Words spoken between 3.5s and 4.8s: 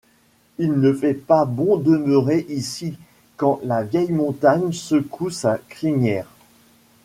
la vieille montagne